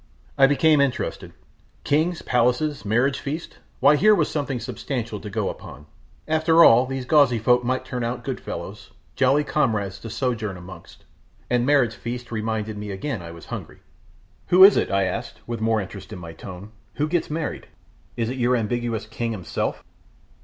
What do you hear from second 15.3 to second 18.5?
with more interest in my tone, "who gets married? is it